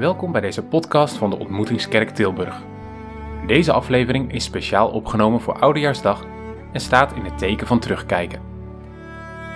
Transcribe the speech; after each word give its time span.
Welkom 0.00 0.32
bij 0.32 0.40
deze 0.40 0.62
podcast 0.62 1.16
van 1.16 1.30
de 1.30 1.38
Ontmoetingskerk 1.38 2.10
Tilburg. 2.10 2.62
Deze 3.46 3.72
aflevering 3.72 4.32
is 4.32 4.44
speciaal 4.44 4.88
opgenomen 4.88 5.40
voor 5.40 5.58
Oudejaarsdag 5.58 6.24
en 6.72 6.80
staat 6.80 7.12
in 7.12 7.24
het 7.24 7.38
teken 7.38 7.66
van 7.66 7.78
terugkijken. 7.78 8.40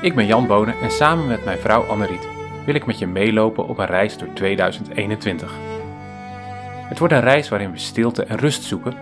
Ik 0.02 0.14
ben 0.14 0.26
Jan 0.26 0.46
Bonen 0.46 0.74
en 0.80 0.90
samen 0.90 1.26
met 1.26 1.44
mijn 1.44 1.58
vrouw 1.58 1.82
Anneriet 1.82 2.28
wil 2.64 2.74
ik 2.74 2.86
met 2.86 2.98
je 2.98 3.06
meelopen 3.06 3.68
op 3.68 3.78
een 3.78 3.86
reis 3.86 4.18
door 4.18 4.32
2021. 4.32 5.54
Het 6.88 6.98
wordt 6.98 7.14
een 7.14 7.20
reis 7.20 7.48
waarin 7.48 7.70
we 7.70 7.78
stilte 7.78 8.24
en 8.24 8.38
rust 8.38 8.62
zoeken, 8.62 8.94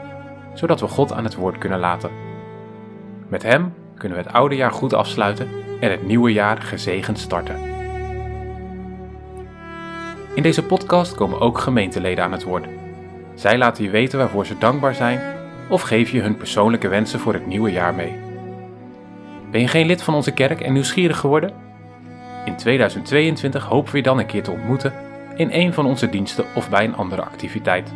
zodat 0.55 0.81
we 0.81 0.89
God 0.89 1.13
aan 1.13 1.25
het 1.25 1.35
woord 1.35 1.59
kunnen 1.59 1.79
laten. 1.79 2.11
Met 3.29 3.43
Hem 3.43 3.75
kunnen 3.95 4.19
we 4.19 4.25
het 4.25 4.33
oude 4.33 4.57
jaar 4.57 4.73
goed 4.73 4.93
afsluiten 4.93 5.49
en 5.81 5.91
het 5.91 6.07
nieuwe 6.07 6.33
jaar 6.33 6.63
gezegend 6.63 7.19
starten. 7.19 7.72
In 10.35 10.43
deze 10.43 10.65
podcast 10.65 11.15
komen 11.15 11.41
ook 11.41 11.59
gemeenteleden 11.59 12.25
aan 12.25 12.33
het 12.33 12.43
woord. 12.43 12.67
Zij 13.35 13.59
laten 13.59 13.85
je 13.85 13.91
weten 13.91 14.19
waarvoor 14.19 14.47
ze 14.47 14.59
dankbaar 14.59 14.95
zijn 14.95 15.21
of 15.69 15.83
geven 15.83 16.17
je 16.17 16.23
hun 16.23 16.37
persoonlijke 16.37 16.89
wensen 16.89 17.21
voor 17.21 17.33
het 17.33 17.47
nieuwe 17.47 17.73
jaar 17.73 17.95
mee. 17.95 18.19
Ben 19.51 19.61
je 19.61 19.69
geen 19.69 19.87
lid 19.87 20.03
van 20.03 20.15
onze 20.15 20.33
kerk 20.33 20.61
en 20.61 20.73
nieuwsgierig 20.73 21.19
geworden? 21.19 21.53
In 22.45 22.57
2022 22.57 23.65
hopen 23.65 23.91
we 23.91 23.97
je 23.97 24.03
dan 24.03 24.19
een 24.19 24.27
keer 24.27 24.43
te 24.43 24.51
ontmoeten 24.51 24.93
in 25.37 25.49
een 25.53 25.73
van 25.73 25.87
onze 25.87 26.11
diensten 26.11 26.45
of 26.55 26.71
bij 26.71 26.85
een 26.85 26.97
andere 26.97 27.23
activiteit. 27.23 27.93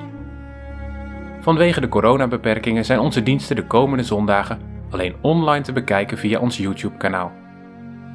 Vanwege 1.40 1.80
de 1.80 1.88
coronabeperkingen 1.88 2.84
zijn 2.84 2.98
onze 2.98 3.22
diensten 3.22 3.56
de 3.56 3.66
komende 3.66 4.04
zondagen 4.04 4.60
alleen 4.90 5.14
online 5.20 5.64
te 5.64 5.72
bekijken 5.72 6.18
via 6.18 6.38
ons 6.38 6.56
YouTube-kanaal. 6.56 7.32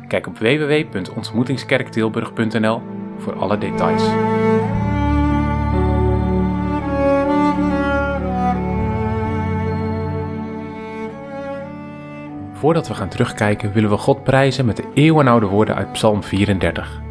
Kijk 0.07 0.27
op 0.27 0.37
www.ontmoetingskerktilburg.nl 0.37 3.00
voor 3.21 3.35
alle 3.35 3.57
details. 3.57 4.03
Voordat 12.53 12.87
we 12.87 12.93
gaan 12.93 13.09
terugkijken 13.09 13.73
willen 13.73 13.89
we 13.89 13.97
God 13.97 14.23
prijzen 14.23 14.65
met 14.65 14.77
de 14.77 14.83
eeuwenoude 14.93 15.45
woorden 15.45 15.75
uit 15.75 15.91
Psalm 15.91 16.23
34. 16.23 17.01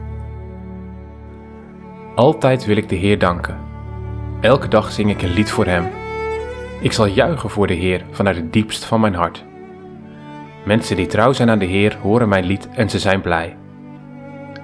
Altijd 2.14 2.64
wil 2.64 2.76
ik 2.76 2.88
de 2.88 2.96
Heer 2.96 3.18
danken. 3.18 3.58
Elke 4.40 4.68
dag 4.68 4.92
zing 4.92 5.10
ik 5.10 5.22
een 5.22 5.32
lied 5.32 5.50
voor 5.50 5.66
Hem. 5.66 5.88
Ik 6.80 6.92
zal 6.92 7.06
juichen 7.06 7.50
voor 7.50 7.66
de 7.66 7.74
Heer 7.74 8.04
vanuit 8.10 8.36
het 8.36 8.52
diepst 8.52 8.84
van 8.84 9.00
mijn 9.00 9.14
hart. 9.14 9.44
Mensen 10.64 10.96
die 10.96 11.06
trouw 11.06 11.32
zijn 11.32 11.50
aan 11.50 11.58
de 11.58 11.64
Heer 11.64 11.96
horen 12.02 12.28
mijn 12.28 12.44
lied 12.44 12.68
en 12.68 12.90
ze 12.90 12.98
zijn 12.98 13.20
blij. 13.20 13.56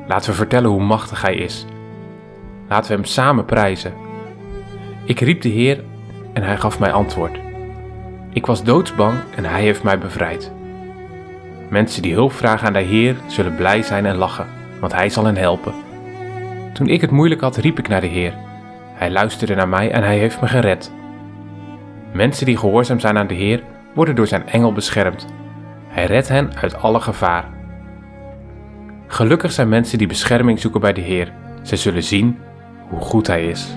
Laten 0.07 0.31
we 0.31 0.37
vertellen 0.37 0.71
hoe 0.71 0.83
machtig 0.83 1.23
Hij 1.23 1.35
is. 1.35 1.65
Laten 2.69 2.91
we 2.91 2.97
Hem 2.97 3.05
samen 3.05 3.45
prijzen. 3.45 3.93
Ik 5.05 5.21
riep 5.21 5.43
de 5.43 5.49
Heer 5.49 5.85
en 6.33 6.43
Hij 6.43 6.57
gaf 6.57 6.79
mij 6.79 6.93
antwoord. 6.93 7.39
Ik 8.33 8.47
was 8.47 8.65
doodsbang 8.65 9.19
en 9.37 9.45
Hij 9.45 9.61
heeft 9.61 9.83
mij 9.83 9.99
bevrijd. 9.99 10.53
Mensen 11.69 12.03
die 12.03 12.15
hulp 12.15 12.33
vragen 12.33 12.67
aan 12.67 12.73
de 12.73 12.79
Heer 12.79 13.17
zullen 13.27 13.55
blij 13.55 13.83
zijn 13.83 14.07
en 14.07 14.17
lachen, 14.17 14.47
want 14.81 14.93
Hij 14.93 15.09
zal 15.09 15.25
hen 15.25 15.37
helpen. 15.37 15.75
Toen 16.73 16.87
ik 16.87 17.01
het 17.01 17.11
moeilijk 17.11 17.41
had, 17.41 17.57
riep 17.57 17.79
ik 17.79 17.89
naar 17.89 18.01
de 18.01 18.07
Heer. 18.07 18.35
Hij 18.95 19.11
luisterde 19.11 19.55
naar 19.55 19.69
mij 19.69 19.91
en 19.91 20.03
Hij 20.03 20.19
heeft 20.19 20.41
me 20.41 20.49
gered. 20.49 20.93
Mensen 22.13 22.47
die 22.47 22.57
gehoorzaam 22.57 23.01
zijn 23.01 23.19
aan 23.19 23.27
de 23.27 23.35
Heer 23.35 23.63
worden 23.95 24.15
door 24.15 24.27
Zijn 24.27 24.49
engel 24.49 24.73
beschermd. 24.73 25.27
Hij 25.89 26.07
redt 26.07 26.29
hen 26.29 26.57
uit 26.61 26.77
alle 26.77 27.01
gevaar. 27.01 27.56
Gelukkig 29.07 29.53
zijn 29.53 29.69
mensen 29.69 29.99
die 29.99 30.07
bescherming 30.07 30.61
zoeken 30.61 30.81
bij 30.81 30.93
de 30.93 31.01
Heer. 31.01 31.33
Zij 31.63 31.79
zullen 31.79 32.03
zien 32.03 32.39
hoe 32.89 33.01
goed 33.01 33.27
Hij 33.27 33.47
is. 33.47 33.77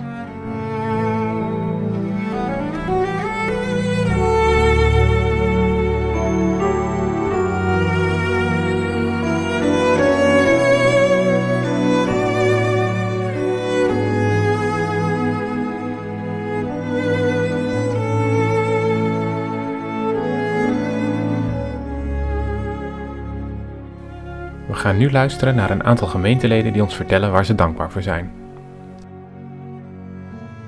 Nu 25.00 25.12
luisteren 25.12 25.56
naar 25.56 25.70
een 25.70 25.84
aantal 25.84 26.08
gemeenteleden 26.08 26.74
die 26.74 26.82
ons 26.82 26.96
vertellen 26.96 27.32
waar 27.32 27.46
ze 27.46 27.56
dankbaar 27.56 27.92
voor 27.92 28.02
zijn. 28.02 28.32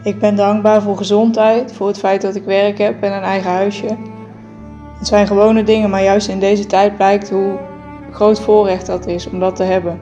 Ik 0.04 0.20
ben 0.20 0.36
dankbaar 0.36 0.82
voor 0.82 0.98
gezondheid, 0.98 1.74
voor 1.74 1.88
het 1.88 1.98
feit 1.98 2.22
dat 2.22 2.36
ik 2.36 2.44
werk 2.44 2.78
heb 2.78 3.04
en 3.04 3.14
een 3.14 3.24
eigen 3.24 3.52
huisje. 3.52 3.98
Het 4.98 5.08
zijn 5.08 5.28
gewone 5.28 5.64
dingen, 5.64 5.90
maar 5.90 6.04
juist 6.04 6.28
in 6.28 6.40
deze 6.40 6.66
tijd 6.66 6.96
blijkt 6.96 7.30
hoe 7.30 7.60
groot 8.12 8.42
voorrecht 8.42 8.86
dat 8.86 9.08
is 9.08 9.30
om 9.30 9.40
dat 9.40 9.56
te 9.56 9.64
hebben. 9.64 10.00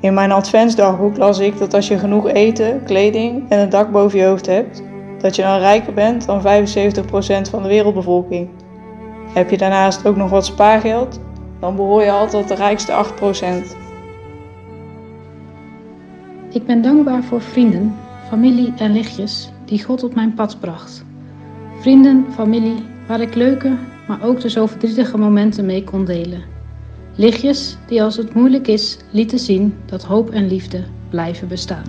In 0.00 0.14
mijn 0.14 0.32
adventsdagboek 0.32 1.16
las 1.16 1.38
ik 1.38 1.58
dat 1.58 1.74
als 1.74 1.88
je 1.88 1.98
genoeg 1.98 2.28
eten, 2.28 2.82
kleding 2.84 3.50
en 3.50 3.58
een 3.58 3.70
dak 3.70 3.90
boven 3.90 4.18
je 4.18 4.24
hoofd 4.24 4.46
hebt, 4.46 4.82
dat 5.18 5.36
je 5.36 5.42
dan 5.42 5.58
rijker 5.58 5.94
bent 5.94 6.26
dan 6.26 6.42
75% 6.42 6.44
van 7.50 7.62
de 7.62 7.68
wereldbevolking. 7.68 8.48
Heb 9.32 9.50
je 9.50 9.58
daarnaast 9.58 10.06
ook 10.06 10.16
nog 10.16 10.30
wat 10.30 10.46
spaargeld, 10.46 11.20
dan 11.60 11.76
behoor 11.76 12.02
je 12.02 12.10
altijd 12.10 12.46
tot 12.46 12.56
de 12.56 12.62
rijkste 12.62 13.04
8%. 13.72 13.76
Ik 16.52 16.66
ben 16.66 16.82
dankbaar 16.82 17.22
voor 17.22 17.40
vrienden, 17.40 17.96
familie 18.28 18.72
en 18.76 18.92
lichtjes 18.92 19.50
die 19.64 19.84
God 19.84 20.02
op 20.02 20.14
mijn 20.14 20.34
pad 20.34 20.60
bracht. 20.60 21.04
Vrienden, 21.80 22.26
familie, 22.30 22.84
waar 23.06 23.20
ik 23.20 23.34
leuke, 23.34 23.76
maar 24.06 24.22
ook 24.22 24.40
de 24.40 24.50
zo 24.50 24.66
verdrietige 24.66 25.18
momenten 25.18 25.66
mee 25.66 25.84
kon 25.84 26.04
delen. 26.04 26.42
Lichtjes 27.14 27.76
die 27.86 28.02
als 28.02 28.16
het 28.16 28.34
moeilijk 28.34 28.66
is 28.66 28.98
lieten 29.10 29.38
zien 29.38 29.74
dat 29.86 30.04
hoop 30.04 30.30
en 30.30 30.46
liefde 30.46 30.84
blijven 31.10 31.48
bestaan. 31.48 31.84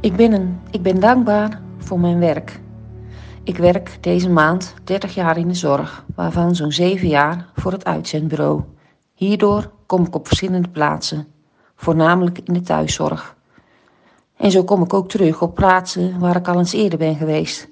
Ik 0.00 0.16
ben, 0.16 0.32
een, 0.32 0.58
ik 0.70 0.82
ben 0.82 1.00
dankbaar 1.00 1.60
voor 1.78 2.00
mijn 2.00 2.18
werk. 2.18 2.61
Ik 3.44 3.56
werk 3.56 3.98
deze 4.00 4.30
maand 4.30 4.74
30 4.84 5.14
jaar 5.14 5.38
in 5.38 5.48
de 5.48 5.54
zorg, 5.54 6.04
waarvan 6.14 6.54
zo'n 6.54 6.72
7 6.72 7.08
jaar 7.08 7.46
voor 7.54 7.72
het 7.72 7.84
uitzendbureau. 7.84 8.62
Hierdoor 9.14 9.70
kom 9.86 10.06
ik 10.06 10.14
op 10.14 10.26
verschillende 10.26 10.68
plaatsen, 10.68 11.26
voornamelijk 11.76 12.38
in 12.44 12.54
de 12.54 12.60
thuiszorg. 12.60 13.36
En 14.36 14.50
zo 14.50 14.64
kom 14.64 14.82
ik 14.82 14.94
ook 14.94 15.08
terug 15.08 15.42
op 15.42 15.54
plaatsen 15.54 16.18
waar 16.18 16.36
ik 16.36 16.48
al 16.48 16.58
eens 16.58 16.72
eerder 16.72 16.98
ben 16.98 17.16
geweest. 17.16 17.68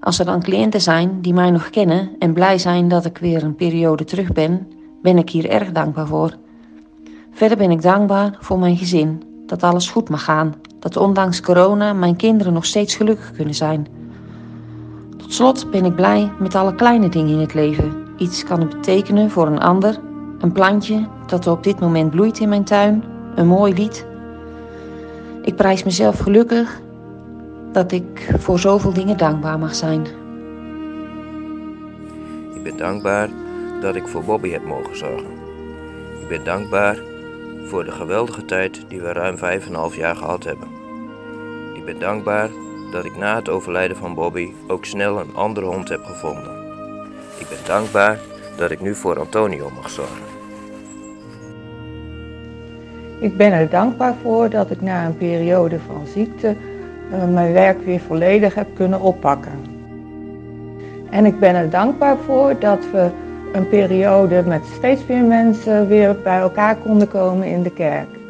Als 0.00 0.18
er 0.18 0.24
dan 0.24 0.42
cliënten 0.42 0.80
zijn 0.80 1.20
die 1.20 1.34
mij 1.34 1.50
nog 1.50 1.70
kennen 1.70 2.10
en 2.18 2.32
blij 2.32 2.58
zijn 2.58 2.88
dat 2.88 3.04
ik 3.04 3.18
weer 3.18 3.42
een 3.42 3.56
periode 3.56 4.04
terug 4.04 4.32
ben, 4.32 4.72
ben 5.02 5.18
ik 5.18 5.30
hier 5.30 5.50
erg 5.50 5.72
dankbaar 5.72 6.06
voor. 6.06 6.36
Verder 7.32 7.56
ben 7.56 7.70
ik 7.70 7.82
dankbaar 7.82 8.36
voor 8.40 8.58
mijn 8.58 8.76
gezin, 8.76 9.22
dat 9.46 9.62
alles 9.62 9.90
goed 9.90 10.08
mag 10.08 10.24
gaan, 10.24 10.54
dat 10.78 10.96
ondanks 10.96 11.40
corona 11.40 11.92
mijn 11.92 12.16
kinderen 12.16 12.52
nog 12.52 12.64
steeds 12.64 12.94
gelukkig 12.94 13.32
kunnen 13.32 13.54
zijn. 13.54 14.01
Tot 15.22 15.34
slot 15.34 15.70
ben 15.70 15.84
ik 15.84 15.94
blij 15.94 16.32
met 16.38 16.54
alle 16.54 16.74
kleine 16.74 17.08
dingen 17.08 17.34
in 17.34 17.40
het 17.40 17.54
leven. 17.54 18.06
Iets 18.16 18.44
kan 18.44 18.60
het 18.60 18.68
betekenen 18.68 19.30
voor 19.30 19.46
een 19.46 19.60
ander, 19.60 19.98
een 20.38 20.52
plantje 20.52 21.06
dat 21.26 21.46
op 21.46 21.62
dit 21.62 21.80
moment 21.80 22.10
bloeit 22.10 22.38
in 22.38 22.48
mijn 22.48 22.64
tuin, 22.64 23.04
een 23.34 23.46
mooi 23.46 23.74
lied. 23.74 24.06
Ik 25.42 25.56
prijs 25.56 25.84
mezelf 25.84 26.18
gelukkig 26.18 26.80
dat 27.72 27.92
ik 27.92 28.34
voor 28.38 28.58
zoveel 28.58 28.92
dingen 28.92 29.16
dankbaar 29.16 29.58
mag 29.58 29.74
zijn. 29.74 30.06
Ik 32.54 32.62
ben 32.62 32.76
dankbaar 32.76 33.28
dat 33.80 33.94
ik 33.94 34.08
voor 34.08 34.24
Bobby 34.24 34.50
heb 34.50 34.64
mogen 34.64 34.96
zorgen. 34.96 35.30
Ik 36.20 36.28
ben 36.28 36.44
dankbaar 36.44 36.98
voor 37.66 37.84
de 37.84 37.92
geweldige 37.92 38.44
tijd 38.44 38.84
die 38.88 39.00
we 39.00 39.12
ruim 39.12 39.36
5,5 39.36 39.96
jaar 39.96 40.16
gehad 40.16 40.44
hebben. 40.44 40.68
Ik 41.74 41.84
ben 41.84 41.98
dankbaar 41.98 42.50
dat 42.92 43.04
ik 43.04 43.16
na 43.16 43.34
het 43.36 43.48
overlijden 43.48 43.96
van 43.96 44.14
Bobby 44.14 44.52
ook 44.66 44.84
snel 44.84 45.20
een 45.20 45.34
andere 45.34 45.66
hond 45.66 45.88
heb 45.88 46.04
gevonden. 46.04 46.52
Ik 47.38 47.48
ben 47.48 47.58
dankbaar 47.66 48.18
dat 48.56 48.70
ik 48.70 48.80
nu 48.80 48.94
voor 48.94 49.18
Antonio 49.18 49.70
mag 49.74 49.90
zorgen. 49.90 50.30
Ik 53.20 53.36
ben 53.36 53.52
er 53.52 53.70
dankbaar 53.70 54.14
voor 54.22 54.50
dat 54.50 54.70
ik 54.70 54.80
na 54.80 55.06
een 55.06 55.16
periode 55.16 55.78
van 55.86 56.06
ziekte 56.06 56.56
uh, 57.12 57.24
mijn 57.28 57.52
werk 57.52 57.84
weer 57.84 58.00
volledig 58.00 58.54
heb 58.54 58.66
kunnen 58.74 59.00
oppakken. 59.00 59.52
En 61.10 61.24
ik 61.24 61.38
ben 61.38 61.54
er 61.54 61.70
dankbaar 61.70 62.16
voor 62.16 62.58
dat 62.58 62.90
we 62.92 63.10
een 63.52 63.68
periode 63.68 64.42
met 64.46 64.64
steeds 64.76 65.06
meer 65.06 65.24
mensen 65.24 65.88
weer 65.88 66.16
bij 66.22 66.38
elkaar 66.38 66.76
konden 66.76 67.08
komen 67.08 67.46
in 67.46 67.62
de 67.62 67.70
kerk. 67.70 68.21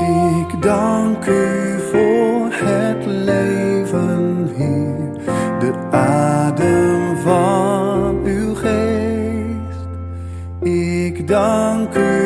Ik 0.00 0.62
dank 0.62 1.26
u 1.26 1.78
voor 1.90 2.48
het 2.50 3.06
leven 3.06 4.50
hier, 4.56 5.22
de 5.58 5.72
adem 5.90 7.16
van 7.16 8.20
uw 8.24 8.54
geest. 8.54 9.88
Ik 10.62 11.28
dank 11.28 11.94
u. 11.94 12.25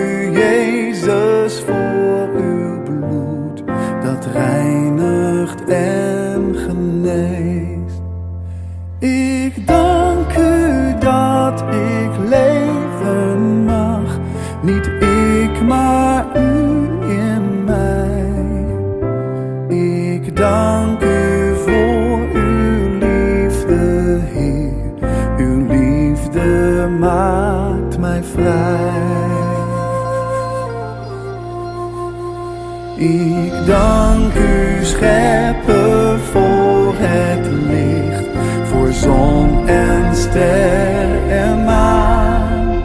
dank 33.70 34.34
u, 34.34 34.84
schepper, 34.84 36.18
voor 36.18 36.94
het 36.96 37.46
licht, 37.46 38.26
voor 38.64 38.92
zon 38.92 39.68
en 39.68 40.16
ster 40.16 41.28
en 41.28 41.64
maan. 41.64 42.82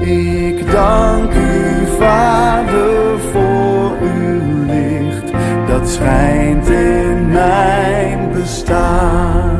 Ik 0.00 0.72
dank 0.72 1.32
u, 1.32 1.86
Vader, 1.98 3.18
voor 3.32 3.96
uw 4.02 4.64
licht, 4.66 5.32
dat 5.66 5.88
schijnt 5.90 6.68
in 6.68 7.28
mijn 7.28 8.30
bestaan. 8.32 9.51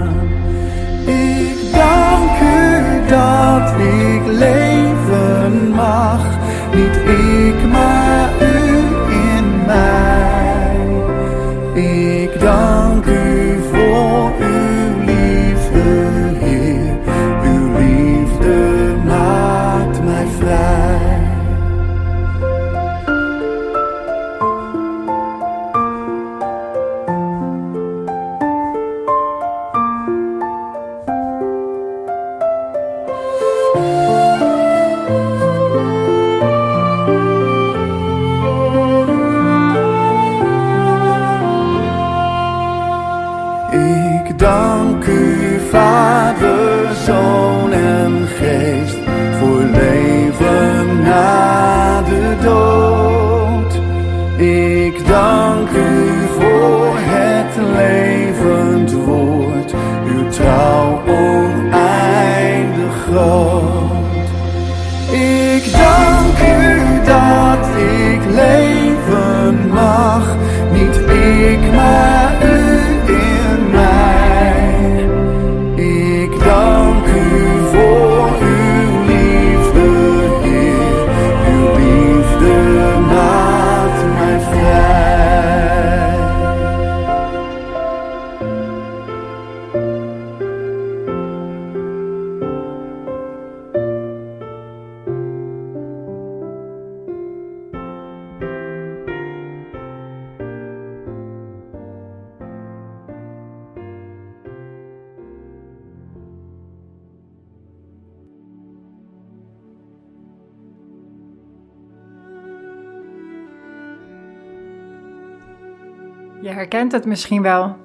Je 116.43 116.49
herkent 116.49 116.93
het 116.93 117.05
misschien 117.05 117.43
wel. 117.43 117.77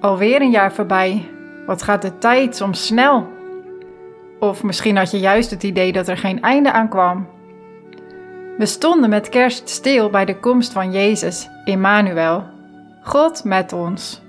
Alweer 0.00 0.40
een 0.40 0.50
jaar 0.50 0.72
voorbij. 0.72 1.28
Wat 1.66 1.82
gaat 1.82 2.02
de 2.02 2.18
tijd 2.18 2.56
soms 2.56 2.86
snel? 2.86 3.28
Of 4.40 4.62
misschien 4.62 4.96
had 4.96 5.10
je 5.10 5.18
juist 5.18 5.50
het 5.50 5.62
idee 5.62 5.92
dat 5.92 6.08
er 6.08 6.16
geen 6.16 6.42
einde 6.42 6.72
aan 6.72 6.88
kwam. 6.88 7.26
We 8.58 8.66
stonden 8.66 9.10
met 9.10 9.28
kerst 9.28 9.68
stil 9.68 10.10
bij 10.10 10.24
de 10.24 10.38
komst 10.38 10.72
van 10.72 10.92
Jezus, 10.92 11.48
Emmanuel, 11.64 12.44
God 13.02 13.44
met 13.44 13.72
ons. 13.72 14.22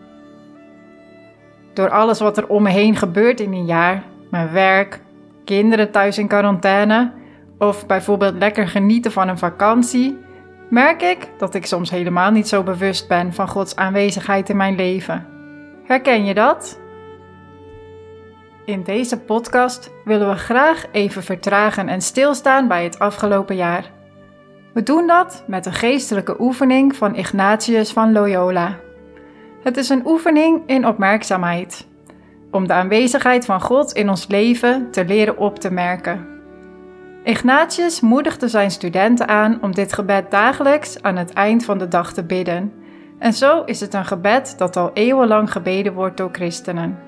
Door 1.74 1.90
alles 1.90 2.20
wat 2.20 2.38
er 2.38 2.48
om 2.48 2.64
me 2.64 2.70
heen 2.70 2.96
gebeurt 2.96 3.40
in 3.40 3.54
een 3.54 3.66
jaar, 3.66 4.04
mijn 4.32 4.52
werk, 4.52 5.02
kinderen 5.46 5.92
thuis 5.92 6.18
in 6.18 6.28
quarantaine 6.28 7.12
of 7.58 7.86
bijvoorbeeld 7.86 8.36
lekker 8.38 8.68
genieten 8.68 9.12
van 9.12 9.28
een 9.28 9.38
vakantie, 9.38 10.18
merk 10.76 11.02
ik 11.02 11.30
dat 11.38 11.56
ik 11.56 11.66
soms 11.66 11.90
helemaal 11.90 12.32
niet 12.32 12.48
zo 12.48 12.64
bewust 12.64 13.08
ben 13.08 13.34
van 13.34 13.48
Gods 13.48 13.76
aanwezigheid 13.76 14.50
in 14.50 14.58
mijn 14.58 14.76
leven. 14.76 15.28
Herken 15.84 16.26
je 16.26 16.34
dat? 16.34 16.80
In 18.66 18.84
deze 18.84 19.20
podcast 19.20 19.92
willen 20.06 20.30
we 20.30 20.36
graag 20.36 20.86
even 20.92 21.24
vertragen 21.24 21.88
en 21.88 22.02
stilstaan 22.02 22.68
bij 22.68 22.84
het 22.84 23.00
afgelopen 23.00 23.56
jaar. 23.56 23.92
We 24.74 24.84
doen 24.84 25.08
dat 25.08 25.44
met 25.48 25.66
een 25.66 25.74
geestelijke 25.74 26.36
oefening 26.40 26.96
van 26.96 27.16
Ignatius 27.16 27.92
van 27.92 28.12
Loyola. 28.12 28.80
Het 29.64 29.78
is 29.78 29.90
een 29.90 30.06
oefening 30.06 30.62
in 30.66 30.88
opmerkzaamheid, 30.88 31.88
om 32.52 32.68
de 32.68 32.74
aanwezigheid 32.74 33.46
van 33.46 33.62
God 33.62 33.92
in 33.92 34.10
ons 34.10 34.28
leven 34.28 34.92
te 34.92 35.06
leren 35.06 35.38
op 35.38 35.60
te 35.60 35.72
merken. 35.72 36.35
Ignatius 37.26 38.02
moedigde 38.02 38.48
zijn 38.48 38.72
studenten 38.72 39.28
aan 39.28 39.58
om 39.62 39.76
dit 39.76 39.94
gebed 39.94 40.32
dagelijks 40.32 41.02
aan 41.02 41.16
het 41.16 41.34
eind 41.34 41.66
van 41.66 41.78
de 41.78 41.88
dag 41.88 42.14
te 42.14 42.24
bidden. 42.24 42.74
En 43.20 43.34
zo 43.34 43.64
is 43.64 43.80
het 43.80 43.94
een 43.94 44.06
gebed 44.06 44.58
dat 44.58 44.78
al 44.78 44.92
eeuwenlang 44.94 45.52
gebeden 45.52 45.94
wordt 45.94 46.18
door 46.18 46.30
christenen. 46.32 47.00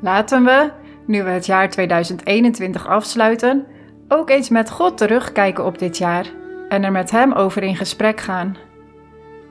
Laten 0.00 0.44
we, 0.44 0.70
nu 1.06 1.22
we 1.22 1.30
het 1.30 1.46
jaar 1.46 1.70
2021 1.70 2.86
afsluiten, 2.86 3.66
ook 4.08 4.30
eens 4.30 4.48
met 4.48 4.70
God 4.70 4.98
terugkijken 4.98 5.64
op 5.64 5.78
dit 5.78 5.98
jaar 5.98 6.26
en 6.68 6.84
er 6.84 6.92
met 6.92 7.10
Hem 7.10 7.32
over 7.32 7.62
in 7.62 7.76
gesprek 7.76 8.20
gaan. 8.20 8.56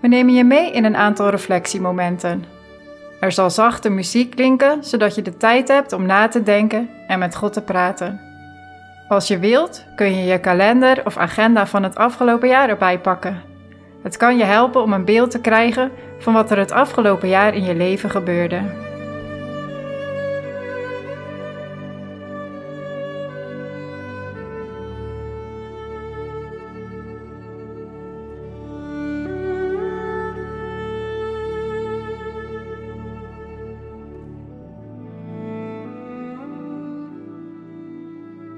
We 0.01 0.07
nemen 0.07 0.33
je 0.33 0.43
mee 0.43 0.71
in 0.71 0.85
een 0.85 0.97
aantal 0.97 1.29
reflectiemomenten. 1.29 2.43
Er 3.19 3.31
zal 3.31 3.49
zachte 3.49 3.89
muziek 3.89 4.29
klinken, 4.35 4.83
zodat 4.83 5.15
je 5.15 5.21
de 5.21 5.37
tijd 5.37 5.67
hebt 5.67 5.93
om 5.93 6.05
na 6.05 6.27
te 6.27 6.43
denken 6.43 6.89
en 7.07 7.19
met 7.19 7.35
God 7.35 7.53
te 7.53 7.61
praten. 7.61 8.26
Als 9.07 9.27
je 9.27 9.39
wilt, 9.39 9.85
kun 9.95 10.15
je 10.15 10.25
je 10.25 10.39
kalender 10.39 11.01
of 11.05 11.17
agenda 11.17 11.67
van 11.67 11.83
het 11.83 11.95
afgelopen 11.95 12.47
jaar 12.47 12.69
erbij 12.69 12.99
pakken. 12.99 13.41
Het 14.03 14.17
kan 14.17 14.37
je 14.37 14.43
helpen 14.43 14.81
om 14.81 14.93
een 14.93 15.05
beeld 15.05 15.31
te 15.31 15.41
krijgen 15.41 15.91
van 16.19 16.33
wat 16.33 16.51
er 16.51 16.57
het 16.57 16.71
afgelopen 16.71 17.27
jaar 17.27 17.55
in 17.55 17.63
je 17.63 17.75
leven 17.75 18.09
gebeurde. 18.09 18.61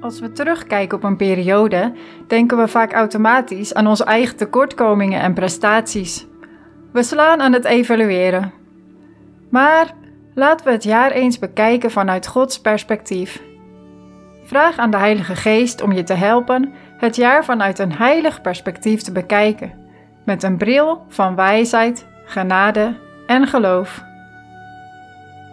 Als 0.10 0.20
we 0.20 0.32
terugkijken 0.32 0.98
op 0.98 1.04
een 1.04 1.16
periode, 1.16 1.94
denken 2.28 2.58
we 2.58 2.68
vaak 2.68 2.94
automatisch 2.94 3.74
aan 3.74 3.88
onze 3.88 4.04
eigen 4.04 4.36
tekortkomingen 4.36 5.22
en 5.22 5.34
prestaties. 5.34 6.28
We 6.92 7.04
slaan 7.04 7.42
aan 7.42 7.54
het 7.54 7.66
evalueren. 7.66 8.54
Maar 9.50 9.94
laten 10.34 10.66
we 10.66 10.72
het 10.72 10.84
jaar 10.84 11.12
eens 11.12 11.40
bekijken 11.40 11.92
vanuit 11.92 12.28
Gods 12.28 12.62
perspectief. 12.62 13.42
Vraag 14.44 14.78
aan 14.78 14.92
de 14.92 14.98
Heilige 14.98 15.36
Geest 15.36 15.82
om 15.82 15.92
je 15.92 16.04
te 16.04 16.14
helpen 16.14 16.74
het 16.98 17.16
jaar 17.16 17.46
vanuit 17.46 17.80
een 17.80 17.94
heilig 17.94 18.42
perspectief 18.42 19.02
te 19.02 19.12
bekijken, 19.12 19.74
met 20.26 20.44
een 20.44 20.58
bril 20.58 21.06
van 21.08 21.36
wijsheid, 21.36 22.06
genade 22.26 22.96
en 23.28 23.48
geloof. 23.48 24.04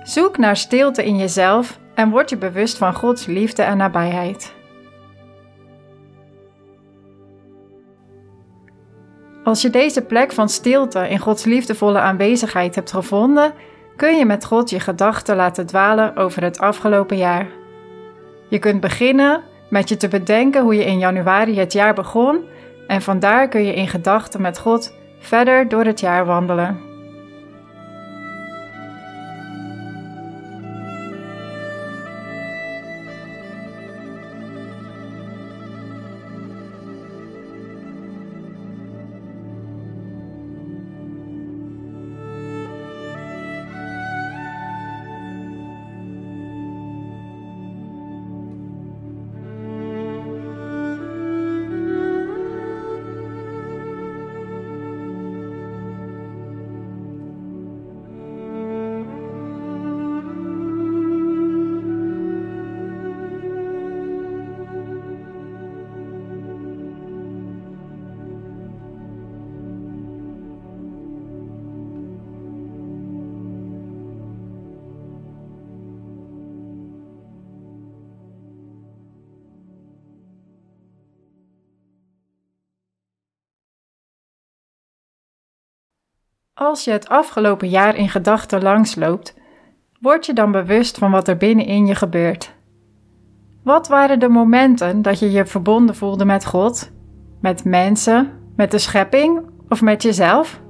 Zoek 0.03 0.39
naar 0.39 0.57
stilte 0.57 1.05
in 1.05 1.17
jezelf 1.17 1.79
en 1.97 2.11
word 2.11 2.31
je 2.31 2.37
bewust 2.37 2.79
van 2.79 2.95
Gods 2.95 3.27
liefde 3.27 3.63
en 3.63 3.77
nabijheid. 3.77 4.55
Als 9.45 9.63
je 9.63 9.71
deze 9.71 10.03
plek 10.03 10.33
van 10.33 10.49
stilte 10.49 11.09
in 11.09 11.19
Gods 11.19 11.45
liefdevolle 11.45 11.99
aanwezigheid 11.99 12.75
hebt 12.75 12.93
gevonden, 12.93 13.53
kun 13.97 14.17
je 14.19 14.25
met 14.25 14.45
God 14.45 14.71
je 14.71 14.81
gedachten 14.81 15.37
laten 15.37 15.67
dwalen 15.67 16.17
over 16.17 16.43
het 16.43 16.59
afgelopen 16.59 17.17
jaar. 17.17 17.47
Je 18.49 18.59
kunt 18.59 18.81
beginnen 18.81 19.43
met 19.71 19.89
je 19.89 19.97
te 19.97 20.09
bedenken 20.09 20.63
hoe 20.63 20.75
je 20.75 20.85
in 20.85 20.99
januari 20.99 21.59
het 21.59 21.73
jaar 21.73 21.95
begon 21.95 22.45
en 22.87 23.03
vandaar 23.03 23.49
kun 23.49 23.65
je 23.65 23.75
in 23.75 23.89
gedachten 23.89 24.41
met 24.41 24.59
God 24.59 24.93
verder 25.19 25.69
door 25.69 25.85
het 25.85 26.01
jaar 26.01 26.27
wandelen. 26.27 26.86
Als 86.59 86.85
je 86.85 86.91
het 86.91 87.09
afgelopen 87.09 87.69
jaar 87.69 87.97
in 87.97 88.09
gedachten 88.09 88.63
langsloopt, 88.63 89.35
word 90.01 90.27
je 90.27 90.33
dan 90.33 90.53
bewust 90.53 90.99
van 90.99 91.11
wat 91.11 91.29
er 91.29 91.37
binnenin 91.37 91.87
je 91.87 91.95
gebeurt. 91.95 92.55
Wat 93.63 93.89
waren 93.89 94.19
de 94.19 94.29
momenten 94.29 95.03
dat 95.03 95.19
je 95.19 95.31
je 95.31 95.47
verbonden 95.47 95.95
voelde 95.95 96.25
met 96.25 96.47
God, 96.47 96.91
met 97.41 97.65
mensen, 97.65 98.31
met 98.55 98.71
de 98.71 98.79
schepping 98.79 99.41
of 99.69 99.83
met 99.83 100.03
jezelf? 100.03 100.61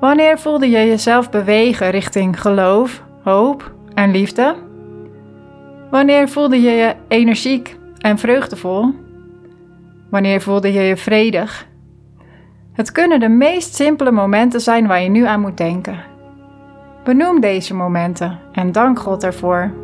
Wanneer 0.00 0.38
voelde 0.38 0.70
je 0.70 0.86
jezelf 0.86 1.30
bewegen 1.30 1.90
richting 1.90 2.40
geloof, 2.40 3.04
hoop 3.22 3.74
en 3.94 4.10
liefde? 4.10 4.56
Wanneer 5.90 6.28
voelde 6.28 6.60
je 6.60 6.70
je 6.70 6.94
energiek 7.08 7.76
en 7.98 8.18
vreugdevol? 8.18 8.94
Wanneer 10.10 10.40
voelde 10.40 10.72
je 10.72 10.82
je 10.82 10.96
vredig 10.96 11.66
het 12.74 12.92
kunnen 12.92 13.20
de 13.20 13.28
meest 13.28 13.74
simpele 13.74 14.10
momenten 14.10 14.60
zijn 14.60 14.86
waar 14.86 15.02
je 15.02 15.08
nu 15.08 15.26
aan 15.26 15.40
moet 15.40 15.56
denken. 15.56 16.04
Benoem 17.04 17.40
deze 17.40 17.74
momenten 17.74 18.38
en 18.52 18.72
dank 18.72 18.98
God 18.98 19.24
ervoor. 19.24 19.83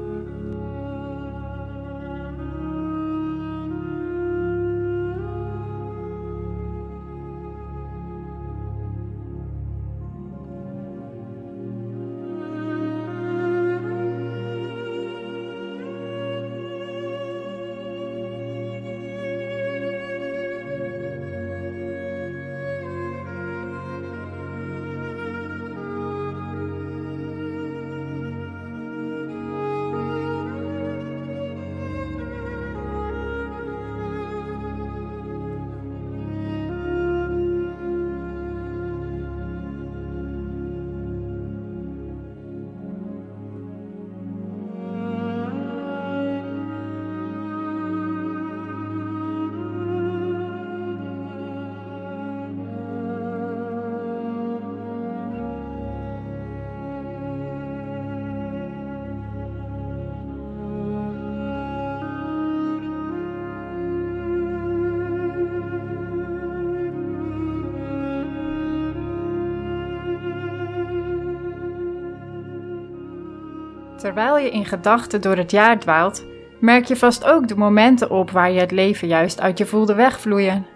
Terwijl 74.01 74.39
je 74.39 74.51
in 74.51 74.65
gedachten 74.65 75.21
door 75.21 75.37
het 75.37 75.51
jaar 75.51 75.79
dwaalt, 75.79 76.27
merk 76.59 76.85
je 76.85 76.97
vast 76.97 77.25
ook 77.25 77.49
de 77.49 77.57
momenten 77.57 78.11
op 78.11 78.31
waar 78.31 78.51
je 78.51 78.61
het 78.61 78.71
leven 78.71 79.09
juist 79.09 79.41
uit 79.41 79.59
je 79.59 79.67
voelde 79.67 79.95
wegvloeien. 79.95 80.67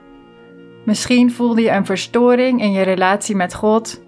Misschien 0.85 1.33
voelde 1.33 1.63
je 1.63 1.71
een 1.71 1.87
verstoring 1.87 2.61
in 2.61 2.73
je 2.73 2.83
relatie 2.83 3.37
met 3.37 3.55
God, 3.55 4.03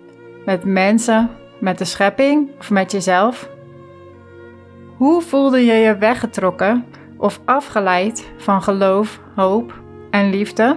met 0.44 0.64
mensen, 0.64 1.30
met 1.60 1.78
de 1.78 1.84
schepping 1.84 2.50
of 2.58 2.70
met 2.70 2.92
jezelf. 2.92 3.48
Hoe 4.96 5.22
voelde 5.22 5.64
je 5.64 5.72
je 5.72 5.96
weggetrokken 5.96 6.84
of 7.16 7.40
afgeleid 7.44 8.32
van 8.36 8.62
geloof, 8.62 9.20
hoop 9.34 9.80
en 10.10 10.30
liefde? 10.30 10.76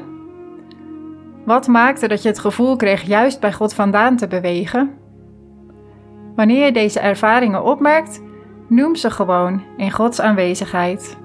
Wat 1.46 1.68
maakte 1.68 2.08
dat 2.08 2.22
je 2.22 2.30
het 2.30 2.40
gevoel 2.40 2.76
kreeg 2.76 3.02
juist 3.02 3.40
bij 3.40 3.54
God 3.54 3.74
vandaan 3.74 4.16
te 4.16 4.28
bewegen? 4.28 4.94
Wanneer 6.36 6.66
je 6.66 6.72
deze 6.72 7.00
ervaringen 7.00 7.64
opmerkt, 7.64 8.28
Noem 8.70 8.96
ze 8.96 9.12
gewoon 9.12 9.64
in 9.78 9.92
Gods 9.92 10.22
aanwezigheid. 10.22 11.18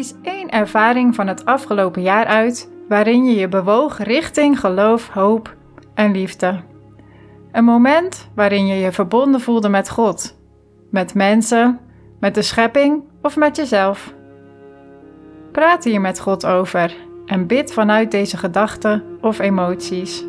Kies 0.00 0.14
één 0.22 0.50
ervaring 0.50 1.14
van 1.14 1.26
het 1.26 1.44
afgelopen 1.44 2.02
jaar 2.02 2.26
uit 2.26 2.70
waarin 2.88 3.24
je 3.24 3.34
je 3.34 3.48
bewoog 3.48 3.98
richting 3.98 4.60
geloof, 4.60 5.08
hoop 5.08 5.56
en 5.94 6.12
liefde. 6.12 6.60
Een 7.52 7.64
moment 7.64 8.28
waarin 8.34 8.66
je 8.66 8.74
je 8.74 8.92
verbonden 8.92 9.40
voelde 9.40 9.68
met 9.68 9.90
God, 9.90 10.38
met 10.90 11.14
mensen, 11.14 11.80
met 12.20 12.34
de 12.34 12.42
schepping 12.42 13.02
of 13.22 13.36
met 13.36 13.56
jezelf. 13.56 14.14
Praat 15.52 15.84
hier 15.84 16.00
met 16.00 16.20
God 16.20 16.46
over 16.46 16.96
en 17.26 17.46
bid 17.46 17.72
vanuit 17.72 18.10
deze 18.10 18.36
gedachten 18.36 19.02
of 19.20 19.38
emoties. 19.38 20.24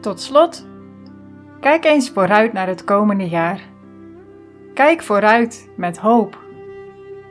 Tot 0.00 0.20
slot, 0.20 0.66
kijk 1.60 1.84
eens 1.84 2.10
vooruit 2.10 2.52
naar 2.52 2.66
het 2.66 2.84
komende 2.84 3.28
jaar. 3.28 3.60
Kijk 4.74 5.02
vooruit 5.02 5.70
met 5.76 5.98
hoop. 5.98 6.38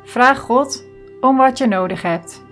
Vraag 0.03 0.39
God 0.39 0.85
om 1.21 1.37
wat 1.37 1.57
je 1.57 1.67
nodig 1.67 2.01
hebt. 2.01 2.47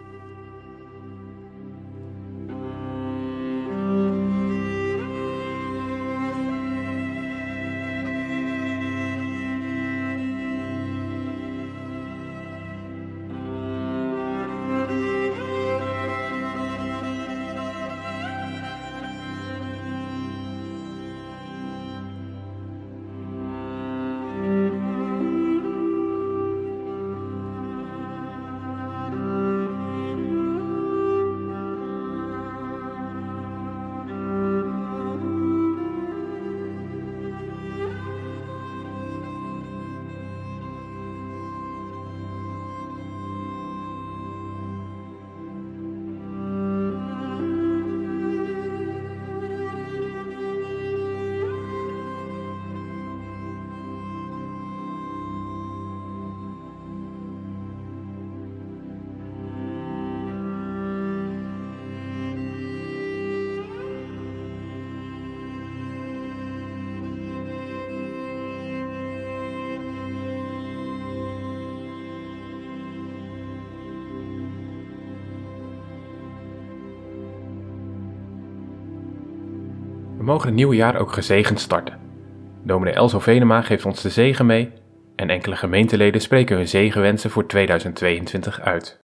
Mogen 80.27 80.47
het 80.47 80.55
nieuwe 80.55 80.75
jaar 80.75 80.95
ook 80.95 81.11
gezegend 81.11 81.59
starten. 81.59 81.97
Dominee 82.63 82.93
Elzo 82.93 83.19
Venema 83.19 83.61
geeft 83.61 83.85
ons 83.85 84.01
de 84.01 84.09
zegen 84.09 84.45
mee 84.45 84.71
en 85.15 85.29
enkele 85.29 85.55
gemeenteleden 85.55 86.21
spreken 86.21 86.55
hun 86.55 86.67
zegenwensen 86.67 87.29
voor 87.29 87.47
2022 87.47 88.61
uit. 88.61 88.99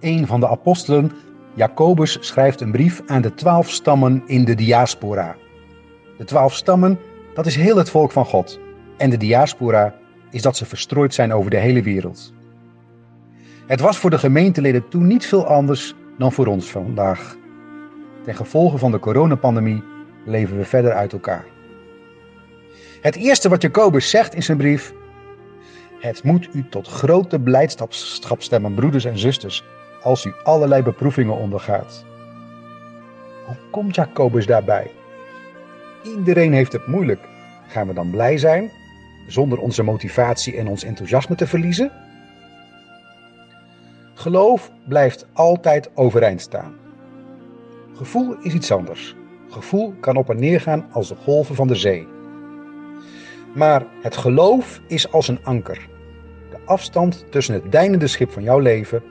Een 0.00 0.26
van 0.26 0.40
de 0.40 0.48
apostelen, 0.48 1.12
Jacobus, 1.54 2.16
schrijft 2.20 2.60
een 2.60 2.72
brief 2.72 3.02
aan 3.06 3.22
de 3.22 3.34
twaalf 3.34 3.70
stammen 3.70 4.22
in 4.26 4.44
de 4.44 4.54
diaspora. 4.54 5.36
De 6.18 6.24
twaalf 6.24 6.54
stammen, 6.54 6.98
dat 7.34 7.46
is 7.46 7.56
heel 7.56 7.76
het 7.76 7.90
volk 7.90 8.12
van 8.12 8.24
God. 8.24 8.60
En 8.96 9.10
de 9.10 9.16
diaspora 9.16 9.94
is 10.30 10.42
dat 10.42 10.56
ze 10.56 10.66
verstrooid 10.66 11.14
zijn 11.14 11.32
over 11.32 11.50
de 11.50 11.58
hele 11.58 11.82
wereld. 11.82 12.32
Het 13.72 13.80
was 13.80 13.98
voor 13.98 14.10
de 14.10 14.18
gemeenteleden 14.18 14.88
toen 14.88 15.06
niet 15.06 15.26
veel 15.26 15.46
anders 15.46 15.94
dan 16.18 16.32
voor 16.32 16.46
ons 16.46 16.70
vandaag. 16.70 17.36
Ten 18.24 18.34
gevolge 18.34 18.78
van 18.78 18.90
de 18.90 18.98
coronapandemie 18.98 19.82
leven 20.24 20.56
we 20.56 20.64
verder 20.64 20.92
uit 20.92 21.12
elkaar. 21.12 21.44
Het 23.00 23.16
eerste 23.16 23.48
wat 23.48 23.62
Jacobus 23.62 24.10
zegt 24.10 24.34
in 24.34 24.42
zijn 24.42 24.58
brief: 24.58 24.92
Het 25.98 26.22
moet 26.22 26.48
u 26.52 26.64
tot 26.68 26.88
grote 26.88 27.40
blijdschap 27.40 27.92
stemmen, 28.38 28.74
broeders 28.74 29.04
en 29.04 29.18
zusters, 29.18 29.64
als 30.02 30.24
u 30.24 30.32
allerlei 30.44 30.82
beproevingen 30.82 31.36
ondergaat. 31.36 32.04
Hoe 33.46 33.56
komt 33.70 33.94
Jacobus 33.94 34.46
daarbij? 34.46 34.90
Iedereen 36.02 36.52
heeft 36.52 36.72
het 36.72 36.86
moeilijk. 36.86 37.20
Gaan 37.68 37.86
we 37.86 37.94
dan 37.94 38.10
blij 38.10 38.38
zijn, 38.38 38.70
zonder 39.26 39.58
onze 39.58 39.82
motivatie 39.82 40.56
en 40.56 40.66
ons 40.66 40.84
enthousiasme 40.84 41.34
te 41.34 41.46
verliezen? 41.46 42.01
Geloof 44.22 44.70
blijft 44.88 45.26
altijd 45.32 45.90
overeind 45.94 46.40
staan. 46.40 46.74
Gevoel 47.94 48.36
is 48.40 48.54
iets 48.54 48.72
anders. 48.72 49.16
Gevoel 49.48 49.94
kan 50.00 50.16
op 50.16 50.30
en 50.30 50.38
neer 50.38 50.60
gaan 50.60 50.86
als 50.92 51.08
de 51.08 51.14
golven 51.14 51.54
van 51.54 51.66
de 51.66 51.74
zee. 51.74 52.06
Maar 53.54 53.86
het 54.02 54.16
geloof 54.16 54.80
is 54.86 55.12
als 55.12 55.28
een 55.28 55.44
anker. 55.44 55.88
De 56.50 56.56
afstand 56.64 57.24
tussen 57.30 57.54
het 57.54 57.72
deinende 57.72 58.06
schip 58.06 58.30
van 58.30 58.42
jouw 58.42 58.58
leven 58.58 59.02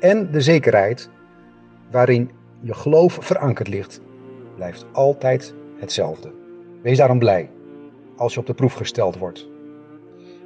en 0.00 0.30
de 0.30 0.40
zekerheid 0.40 1.10
waarin 1.90 2.30
je 2.60 2.74
geloof 2.74 3.18
verankerd 3.20 3.68
ligt, 3.68 4.00
blijft 4.56 4.86
altijd 4.92 5.54
hetzelfde. 5.78 6.32
Wees 6.82 6.98
daarom 6.98 7.18
blij 7.18 7.50
als 8.16 8.34
je 8.34 8.40
op 8.40 8.46
de 8.46 8.54
proef 8.54 8.72
gesteld 8.72 9.18
wordt. 9.18 9.48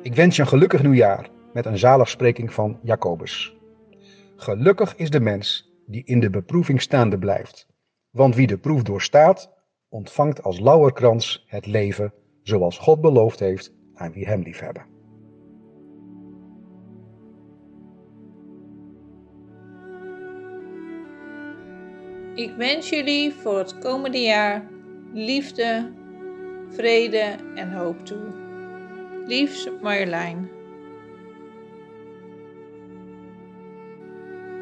Ik 0.02 0.14
wens 0.14 0.37
je 0.37 0.42
een 0.42 0.48
gelukkig 0.48 0.83
nieuwjaar 0.83 1.28
met 1.52 1.66
een 1.66 1.78
zaligspreking 1.78 2.52
van 2.52 2.78
Jacobus. 2.83 3.59
Gelukkig 4.40 4.96
is 4.96 5.11
de 5.11 5.20
mens 5.20 5.70
die 5.87 6.03
in 6.05 6.20
de 6.20 6.31
beproeving 6.31 6.83
staande 6.83 7.18
blijft, 7.18 7.66
want 8.11 8.35
wie 8.35 8.46
de 8.46 8.59
proef 8.59 8.83
doorstaat, 8.83 9.53
ontvangt 9.88 10.42
als 10.42 10.61
lauwerkrans 10.61 11.44
het 11.46 11.66
leven 11.66 12.12
zoals 12.42 12.79
God 12.79 13.00
beloofd 13.00 13.40
heeft 13.40 13.72
aan 13.94 14.12
wie 14.12 14.26
hem 14.26 14.42
liefhebben. 14.42 14.87
Ik 22.35 22.55
wens 22.57 22.88
jullie 22.88 23.33
voor 23.33 23.59
het 23.59 23.79
komende 23.79 24.22
jaar 24.22 24.68
liefde, 25.12 25.92
vrede 26.68 27.37
en 27.55 27.72
hoop 27.72 28.07
toe. 28.07 28.29
Liefs 29.26 29.68
Marjolein. 29.83 30.60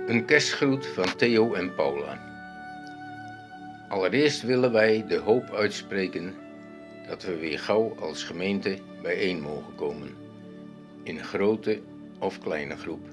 Een 0.09 0.25
kerstgroet 0.25 0.87
van 0.87 1.16
Theo 1.16 1.55
en 1.55 1.75
Paula. 1.75 2.21
Allereerst 3.88 4.42
willen 4.42 4.73
wij 4.73 5.05
de 5.07 5.16
hoop 5.16 5.51
uitspreken 5.51 6.35
dat 7.09 7.23
we 7.23 7.37
weer 7.37 7.59
gauw 7.59 7.94
als 8.01 8.25
gemeente 8.25 8.79
bijeen 9.03 9.40
mogen 9.40 9.75
komen, 9.75 10.16
in 11.03 11.25
grote 11.25 11.81
of 12.18 12.38
kleine 12.38 12.77
groep. 12.77 13.07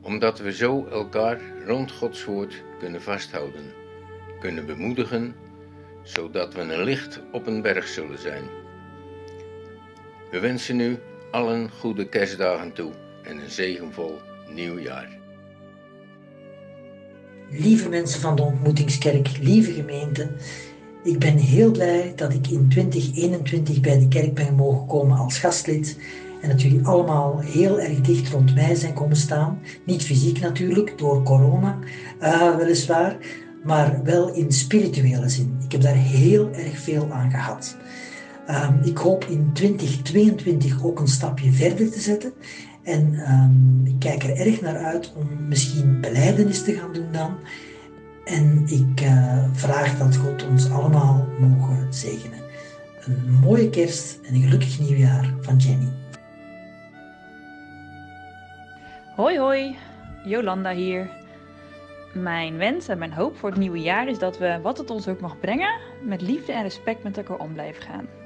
Omdat 0.00 0.38
we 0.38 0.52
zo 0.52 0.86
elkaar 0.86 1.40
rond 1.66 1.92
Gods 1.92 2.24
woord 2.24 2.62
kunnen 2.78 3.02
vasthouden, 3.02 3.72
kunnen 4.40 4.66
bemoedigen, 4.66 5.34
zodat 6.02 6.54
we 6.54 6.60
een 6.60 6.82
licht 6.82 7.20
op 7.32 7.46
een 7.46 7.62
berg 7.62 7.88
zullen 7.88 8.18
zijn. 8.18 8.44
We 10.30 10.40
wensen 10.40 10.80
u 10.80 10.98
allen 11.30 11.70
goede 11.70 12.08
kerstdagen 12.08 12.72
toe 12.72 12.92
en 13.22 13.38
een 13.38 13.50
zegenvol 13.50 14.18
nieuwjaar. 14.48 15.19
Lieve 17.50 17.88
mensen 17.88 18.20
van 18.20 18.36
de 18.36 18.42
Ontmoetingskerk, 18.42 19.38
lieve 19.40 19.72
gemeente, 19.72 20.30
ik 21.02 21.18
ben 21.18 21.36
heel 21.36 21.70
blij 21.70 22.12
dat 22.16 22.32
ik 22.32 22.48
in 22.48 22.68
2021 22.68 23.80
bij 23.80 23.98
de 23.98 24.08
kerk 24.08 24.34
ben 24.34 24.54
mogen 24.54 24.86
komen 24.86 25.18
als 25.18 25.38
gastlid 25.38 25.96
en 26.40 26.48
dat 26.48 26.62
jullie 26.62 26.86
allemaal 26.86 27.38
heel 27.38 27.80
erg 27.80 28.00
dicht 28.00 28.28
rond 28.28 28.54
mij 28.54 28.74
zijn 28.74 28.92
komen 28.92 29.16
staan. 29.16 29.60
Niet 29.84 30.02
fysiek 30.02 30.40
natuurlijk, 30.40 30.98
door 30.98 31.22
corona 31.22 31.78
uh, 32.22 32.56
weliswaar, 32.56 33.16
maar 33.64 34.00
wel 34.04 34.34
in 34.34 34.52
spirituele 34.52 35.28
zin. 35.28 35.56
Ik 35.64 35.72
heb 35.72 35.80
daar 35.80 35.94
heel 35.94 36.50
erg 36.52 36.78
veel 36.78 37.10
aan 37.10 37.30
gehad. 37.30 37.76
Um, 38.50 38.80
ik 38.84 38.98
hoop 38.98 39.24
in 39.24 39.50
2022 39.52 40.84
ook 40.84 41.00
een 41.00 41.08
stapje 41.08 41.52
verder 41.52 41.90
te 41.90 42.00
zetten 42.00 42.32
en 42.82 43.30
um, 43.30 43.86
ik 43.86 43.98
kijk 43.98 44.22
er 44.22 44.36
erg 44.36 44.60
naar 44.60 44.76
uit 44.76 45.12
om 45.16 45.48
misschien 45.48 46.00
beleidenis 46.00 46.64
te 46.64 46.72
gaan 46.72 46.92
doen 46.92 47.12
dan. 47.12 47.38
En 48.24 48.62
ik 48.66 49.00
uh, 49.00 49.44
vraag 49.52 49.98
dat 49.98 50.16
God 50.16 50.46
ons 50.48 50.70
allemaal 50.70 51.28
mogen 51.38 51.94
zegenen. 51.94 52.38
Een 53.00 53.38
mooie 53.40 53.70
kerst 53.70 54.18
en 54.22 54.34
een 54.34 54.42
gelukkig 54.42 54.80
nieuwjaar 54.80 55.34
van 55.40 55.56
Jenny. 55.56 55.88
Hoi 59.16 59.38
hoi, 59.38 59.76
Jolanda 60.24 60.72
hier. 60.72 61.10
Mijn 62.14 62.56
wens 62.56 62.88
en 62.88 62.98
mijn 62.98 63.12
hoop 63.12 63.36
voor 63.36 63.50
het 63.50 63.58
nieuwe 63.58 63.80
jaar 63.80 64.08
is 64.08 64.18
dat 64.18 64.38
we, 64.38 64.58
wat 64.62 64.78
het 64.78 64.90
ons 64.90 65.08
ook 65.08 65.20
mag 65.20 65.40
brengen, 65.40 65.78
met 66.02 66.20
liefde 66.20 66.52
en 66.52 66.62
respect 66.62 67.02
met 67.02 67.16
elkaar 67.16 67.38
om 67.38 67.52
blijven 67.52 67.82
gaan. 67.82 68.19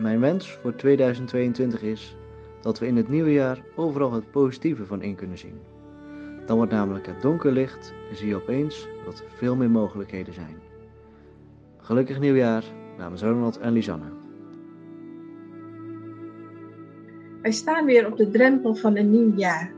Mijn 0.00 0.20
wens 0.20 0.52
voor 0.52 0.74
2022 0.74 1.82
is 1.82 2.16
dat 2.60 2.78
we 2.78 2.86
in 2.86 2.96
het 2.96 3.08
nieuwe 3.08 3.32
jaar 3.32 3.62
overal 3.76 4.12
het 4.12 4.30
positieve 4.30 4.86
van 4.86 5.02
in 5.02 5.14
kunnen 5.14 5.38
zien. 5.38 5.58
Dan 6.46 6.56
wordt 6.56 6.72
namelijk 6.72 7.06
het 7.06 7.22
donker 7.22 7.52
licht 7.52 7.92
en 8.10 8.16
zie 8.16 8.28
je 8.28 8.34
opeens 8.34 8.88
dat 9.04 9.18
er 9.18 9.24
veel 9.36 9.56
meer 9.56 9.70
mogelijkheden 9.70 10.34
zijn. 10.34 10.56
Gelukkig 11.78 12.20
nieuwjaar 12.20 12.64
namens 12.98 13.22
Ronald 13.22 13.58
en 13.58 13.72
Lisanne. 13.72 14.06
Wij 17.42 17.52
staan 17.52 17.84
weer 17.84 18.06
op 18.06 18.16
de 18.16 18.30
drempel 18.30 18.74
van 18.74 18.96
een 18.96 19.10
nieuw 19.10 19.36
jaar. 19.36 19.72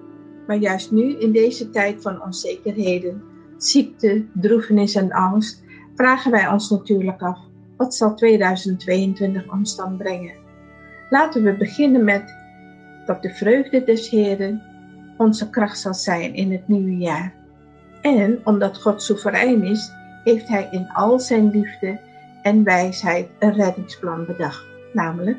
Maar 0.47 0.57
juist 0.57 0.91
nu, 0.91 1.19
in 1.19 1.33
deze 1.33 1.71
tijd 1.71 2.03
van 2.03 2.23
onzekerheden, 2.23 3.23
ziekte, 3.57 4.25
droefenis 4.33 4.95
en 4.95 5.13
angst, 5.13 5.63
vragen 5.95 6.31
wij 6.31 6.49
ons 6.49 6.71
natuurlijk 6.71 7.23
af 7.23 7.51
wat 7.83 7.95
zal 7.95 8.15
2022 8.15 9.53
ons 9.53 9.77
dan 9.77 9.97
brengen? 9.97 10.35
Laten 11.11 11.43
we 11.43 11.53
beginnen 11.53 12.05
met 12.05 12.35
dat 13.07 13.23
de 13.23 13.31
vreugde 13.31 13.85
des 13.85 14.11
Heren 14.11 14.63
onze 15.17 15.51
kracht 15.51 15.79
zal 15.79 15.95
zijn 15.95 16.35
in 16.35 16.53
het 16.53 16.69
nieuwe 16.69 16.97
jaar. 16.97 17.35
En 18.03 18.41
omdat 18.45 18.83
God 18.83 19.03
soeverein 19.03 19.65
is, 19.65 19.91
heeft 20.25 20.49
Hij 20.49 20.69
in 20.71 20.89
al 20.93 21.21
zijn 21.21 21.51
liefde 21.51 22.01
en 22.43 22.65
wijsheid 22.65 23.29
een 23.39 23.53
reddingsplan 23.53 24.27
bedacht. 24.27 24.67
Namelijk, 24.93 25.39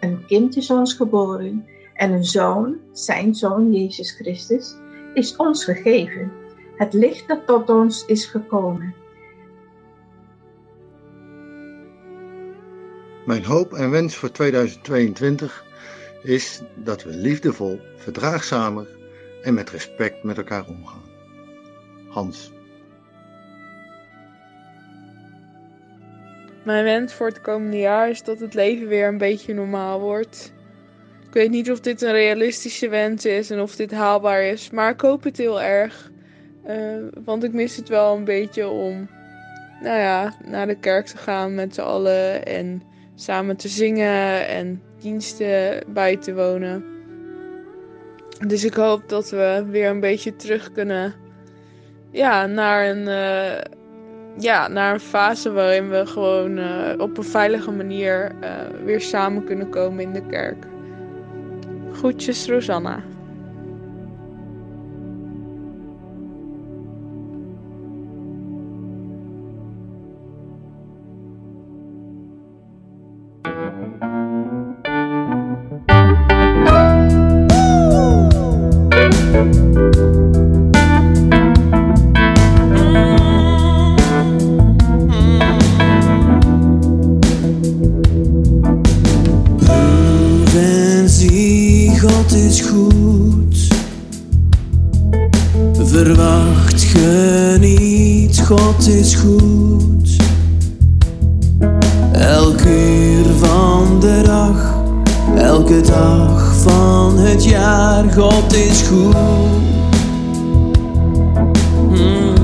een 0.00 0.26
kind 0.26 0.56
is 0.56 0.70
ons 0.70 0.94
geboren 0.94 1.66
en 1.94 2.12
een 2.12 2.24
zoon, 2.24 2.76
zijn 2.92 3.34
zoon 3.34 3.72
Jezus 3.72 4.10
Christus, 4.10 4.74
is 5.14 5.36
ons 5.36 5.64
gegeven. 5.64 6.32
Het 6.76 6.92
licht 6.92 7.28
dat 7.28 7.46
tot 7.46 7.70
ons 7.70 8.04
is 8.06 8.24
gekomen 8.24 8.94
Mijn 13.24 13.44
hoop 13.44 13.72
en 13.72 13.90
wens 13.90 14.16
voor 14.16 14.30
2022 14.30 15.64
is 16.22 16.62
dat 16.74 17.02
we 17.02 17.10
liefdevol, 17.10 17.80
verdraagzamer 17.96 18.86
en 19.42 19.54
met 19.54 19.70
respect 19.70 20.22
met 20.22 20.36
elkaar 20.36 20.66
omgaan. 20.66 21.02
Hans. 22.08 22.52
Mijn 26.64 26.84
wens 26.84 27.14
voor 27.14 27.26
het 27.26 27.40
komende 27.40 27.78
jaar 27.78 28.10
is 28.10 28.22
dat 28.22 28.40
het 28.40 28.54
leven 28.54 28.88
weer 28.88 29.08
een 29.08 29.18
beetje 29.18 29.54
normaal 29.54 30.00
wordt. 30.00 30.52
Ik 31.26 31.32
weet 31.32 31.50
niet 31.50 31.70
of 31.70 31.80
dit 31.80 32.02
een 32.02 32.12
realistische 32.12 32.88
wens 32.88 33.24
is 33.24 33.50
en 33.50 33.60
of 33.60 33.76
dit 33.76 33.90
haalbaar 33.90 34.42
is, 34.42 34.70
maar 34.70 34.90
ik 34.90 35.00
hoop 35.00 35.22
het 35.22 35.36
heel 35.36 35.62
erg. 35.62 36.10
Uh, 36.68 37.06
want 37.24 37.44
ik 37.44 37.52
mis 37.52 37.76
het 37.76 37.88
wel 37.88 38.16
een 38.16 38.24
beetje 38.24 38.68
om, 38.68 39.08
nou 39.82 39.98
ja, 39.98 40.34
naar 40.44 40.66
de 40.66 40.78
kerk 40.78 41.06
te 41.06 41.16
gaan 41.16 41.54
met 41.54 41.74
z'n 41.74 41.80
allen 41.80 42.46
en 42.46 42.82
samen 43.14 43.56
te 43.56 43.68
zingen 43.68 44.48
en 44.48 44.82
diensten 45.00 45.84
bij 45.86 46.16
te 46.16 46.34
wonen. 46.34 46.84
Dus 48.46 48.64
ik 48.64 48.74
hoop 48.74 49.08
dat 49.08 49.30
we 49.30 49.64
weer 49.70 49.90
een 49.90 50.00
beetje 50.00 50.36
terug 50.36 50.72
kunnen 50.72 51.14
ja, 52.10 52.46
naar, 52.46 52.88
een, 52.88 53.06
uh, 53.06 53.60
ja, 54.38 54.68
naar 54.68 54.92
een 54.92 55.00
fase 55.00 55.52
waarin 55.52 55.90
we 55.90 56.06
gewoon 56.06 56.58
uh, 56.58 56.92
op 56.98 57.18
een 57.18 57.24
veilige 57.24 57.70
manier 57.70 58.32
uh, 58.42 58.50
weer 58.84 59.00
samen 59.00 59.44
kunnen 59.44 59.68
komen 59.68 60.00
in 60.04 60.12
de 60.12 60.26
kerk. 60.26 60.66
Groetjes, 61.92 62.46
Rosanna. 62.46 63.02
Van 106.64 107.18
het 107.18 107.44
jaar, 107.44 108.04
God 108.12 108.54
is 108.54 108.82
goed. 108.82 109.16
Hmm. 111.88 112.34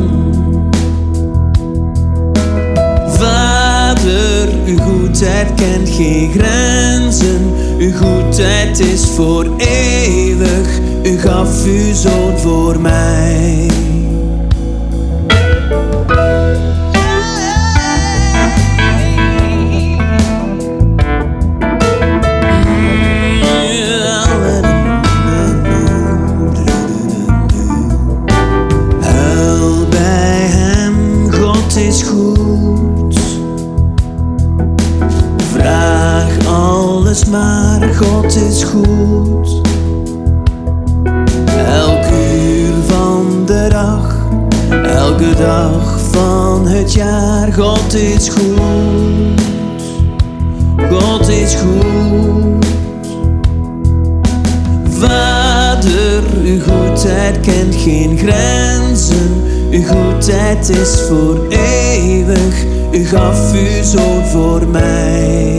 Vader, 3.06 4.48
uw 4.66 4.78
goedheid 4.78 5.54
kent 5.54 5.88
geen 5.88 6.30
grenzen, 6.30 7.52
uw 7.78 7.92
goedheid 7.92 8.80
is 8.80 9.06
voor 9.06 9.46
eeuwig. 9.56 10.78
U 11.02 11.18
gaf 11.18 11.64
uw 11.64 11.94
zoon 11.94 12.38
voor 12.38 12.80
mij. 12.80 13.68
Jaar, 46.92 47.53
God 47.53 47.94
is 47.94 48.29
goed. 48.29 49.40
God 50.90 51.29
is 51.29 51.55
goed. 51.55 52.66
Vader, 54.88 56.22
uw 56.44 56.61
goedheid 56.61 57.40
kent 57.40 57.74
geen 57.74 58.18
grenzen. 58.18 59.42
Uw 59.70 59.83
goedheid 59.87 60.68
is 60.68 61.00
voor 61.09 61.46
eeuwig. 61.48 62.64
U 62.92 63.05
gaf 63.05 63.53
uw 63.53 63.83
zoon 63.83 64.26
voor 64.26 64.66
mij. 64.66 65.59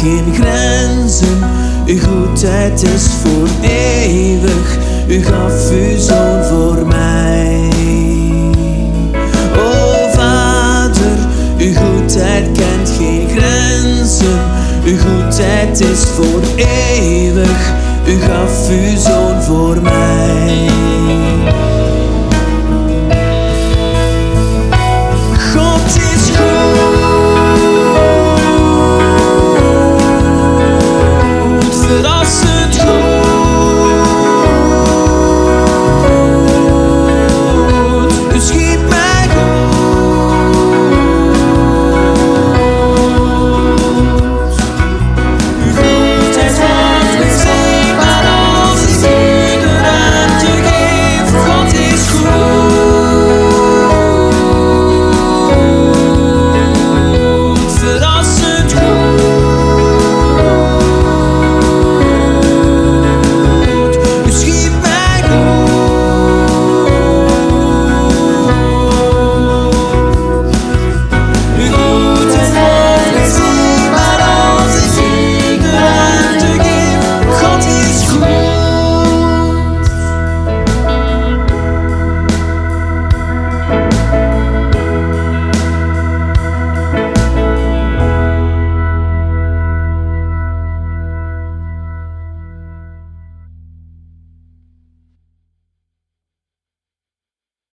Geen 0.00 0.34
grenzen. 0.34 1.38
Uw 1.86 1.98
goedheid 1.98 2.82
is 2.82 3.06
voor 3.22 3.48
eeuwig. 3.62 4.78
U 5.08 5.24
gaf 5.24 5.70
uw 5.70 5.98
zoon 5.98 6.44
voor 6.44 6.86
mij. 6.86 7.70
O 9.56 10.10
Vader, 10.12 11.18
uw 11.58 11.74
goedheid 11.74 12.44
kent 12.44 12.90
geen 12.98 13.28
grenzen. 13.28 14.38
Uw 14.84 14.96
goedheid 14.98 15.80
is 15.80 16.04
voor 16.04 16.40
eeuwig. 16.56 17.72
U 18.06 18.20
gaf 18.20 18.68
uw 18.70 18.96
zoon 18.96 19.42
voor 19.42 19.82
mij. 19.82 20.68